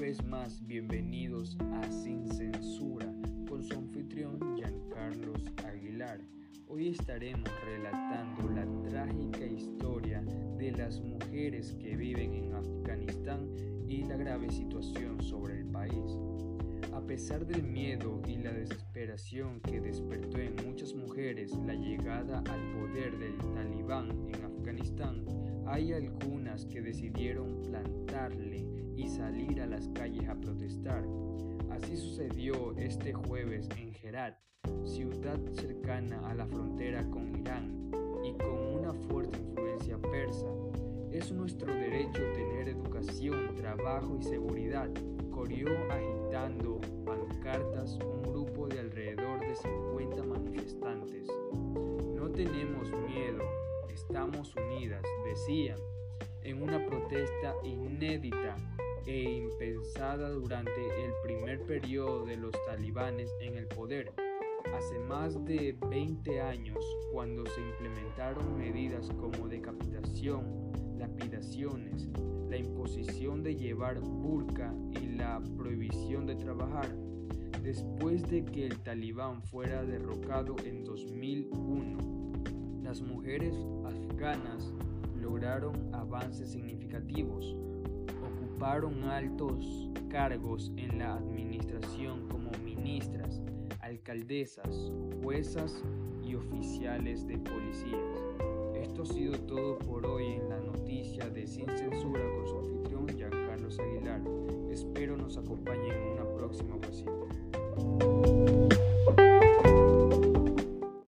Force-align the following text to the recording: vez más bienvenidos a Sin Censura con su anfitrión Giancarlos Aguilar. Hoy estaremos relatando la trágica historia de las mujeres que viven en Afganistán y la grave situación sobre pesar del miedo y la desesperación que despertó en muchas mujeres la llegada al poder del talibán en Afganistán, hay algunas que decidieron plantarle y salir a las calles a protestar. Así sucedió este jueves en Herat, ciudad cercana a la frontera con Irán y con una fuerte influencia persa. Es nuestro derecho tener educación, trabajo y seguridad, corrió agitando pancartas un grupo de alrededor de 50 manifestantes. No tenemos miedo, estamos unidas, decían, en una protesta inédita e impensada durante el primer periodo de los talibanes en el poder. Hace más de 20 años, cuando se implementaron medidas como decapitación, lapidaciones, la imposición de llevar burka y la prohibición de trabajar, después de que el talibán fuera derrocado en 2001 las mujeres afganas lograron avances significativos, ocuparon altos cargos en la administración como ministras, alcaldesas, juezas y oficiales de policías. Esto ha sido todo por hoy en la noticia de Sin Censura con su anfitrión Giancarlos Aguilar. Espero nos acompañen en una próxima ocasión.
vez 0.00 0.24
más 0.24 0.66
bienvenidos 0.66 1.56
a 1.72 1.90
Sin 1.90 2.28
Censura 2.28 3.06
con 3.48 3.62
su 3.62 3.78
anfitrión 3.78 4.38
Giancarlos 4.56 5.40
Aguilar. 5.64 6.20
Hoy 6.66 6.88
estaremos 6.88 7.48
relatando 7.64 8.50
la 8.50 8.66
trágica 8.88 9.46
historia 9.46 10.22
de 10.58 10.72
las 10.72 11.00
mujeres 11.00 11.74
que 11.78 11.96
viven 11.96 12.34
en 12.34 12.54
Afganistán 12.54 13.48
y 13.88 14.02
la 14.04 14.16
grave 14.16 14.50
situación 14.50 15.22
sobre 15.22 15.45
pesar 17.06 17.46
del 17.46 17.62
miedo 17.62 18.20
y 18.26 18.36
la 18.36 18.52
desesperación 18.52 19.60
que 19.60 19.80
despertó 19.80 20.38
en 20.38 20.56
muchas 20.66 20.92
mujeres 20.92 21.56
la 21.64 21.74
llegada 21.74 22.42
al 22.50 22.72
poder 22.72 23.16
del 23.18 23.36
talibán 23.54 24.10
en 24.28 24.44
Afganistán, 24.44 25.24
hay 25.66 25.92
algunas 25.92 26.66
que 26.66 26.82
decidieron 26.82 27.62
plantarle 27.62 28.66
y 28.96 29.08
salir 29.08 29.60
a 29.60 29.66
las 29.66 29.88
calles 29.88 30.28
a 30.28 30.34
protestar. 30.34 31.04
Así 31.70 31.96
sucedió 31.96 32.76
este 32.76 33.12
jueves 33.12 33.68
en 33.78 33.94
Herat, 33.94 34.36
ciudad 34.84 35.38
cercana 35.54 36.28
a 36.28 36.34
la 36.34 36.46
frontera 36.46 37.08
con 37.08 37.36
Irán 37.38 37.88
y 38.24 38.32
con 38.32 38.80
una 38.80 38.92
fuerte 38.92 39.38
influencia 39.38 39.96
persa. 39.98 40.48
Es 41.12 41.30
nuestro 41.30 41.72
derecho 41.72 42.22
tener 42.34 42.68
educación, 42.68 43.54
trabajo 43.54 44.16
y 44.20 44.24
seguridad, 44.24 44.90
corrió 45.30 45.68
agitando 45.90 46.80
pancartas 47.46 47.96
un 48.04 48.22
grupo 48.22 48.66
de 48.66 48.80
alrededor 48.80 49.38
de 49.40 49.54
50 49.54 50.22
manifestantes. 50.24 51.28
No 52.16 52.28
tenemos 52.30 52.90
miedo, 53.08 53.42
estamos 53.88 54.52
unidas, 54.56 55.02
decían, 55.24 55.78
en 56.42 56.60
una 56.60 56.84
protesta 56.84 57.54
inédita 57.62 58.56
e 59.06 59.22
impensada 59.22 60.30
durante 60.30 61.04
el 61.04 61.12
primer 61.22 61.62
periodo 61.62 62.24
de 62.24 62.36
los 62.36 62.52
talibanes 62.66 63.30
en 63.40 63.56
el 63.56 63.68
poder. 63.68 64.12
Hace 64.76 64.98
más 64.98 65.44
de 65.44 65.76
20 65.88 66.40
años, 66.40 66.84
cuando 67.12 67.46
se 67.46 67.60
implementaron 67.60 68.58
medidas 68.58 69.08
como 69.20 69.46
decapitación, 69.46 70.72
lapidaciones, 70.98 72.08
la 72.50 72.56
imposición 72.56 73.44
de 73.44 73.54
llevar 73.54 74.00
burka 74.00 74.74
y 75.00 75.06
la 75.06 75.40
prohibición 75.56 76.26
de 76.26 76.34
trabajar, 76.34 76.88
después 77.66 78.22
de 78.30 78.44
que 78.44 78.64
el 78.64 78.78
talibán 78.78 79.42
fuera 79.42 79.84
derrocado 79.84 80.54
en 80.64 80.84
2001 80.84 81.98
las 82.84 83.00
mujeres 83.00 83.56
afganas 83.84 84.72
lograron 85.20 85.92
avances 85.92 86.52
significativos, 86.52 87.56
ocuparon 88.24 89.02
altos 89.02 89.90
cargos 90.08 90.70
en 90.76 91.00
la 91.00 91.16
administración 91.16 92.28
como 92.28 92.52
ministras, 92.64 93.42
alcaldesas, 93.80 94.92
juezas 95.20 95.82
y 96.24 96.36
oficiales 96.36 97.26
de 97.26 97.36
policías. 97.38 98.22
Esto 98.76 99.02
ha 99.02 99.06
sido 99.06 99.40
todo 99.40 99.76
por 99.80 100.06
hoy 100.06 100.34
en 100.34 100.48
la 100.50 100.60
noticia 100.60 101.28
de 101.30 101.44
Sin 101.48 101.66
Censura 101.76 102.22
con 102.36 102.46
su 102.46 102.58
anfitrión 102.58 103.08
Giancarlos 103.08 103.80
Aguilar. 103.80 104.20
Espero 104.70 105.16
nos 105.16 105.36
acompañen 105.36 105.90
en 105.90 106.12
una 106.12 106.28
próxima 106.36 106.76
ocasión. 106.76 107.26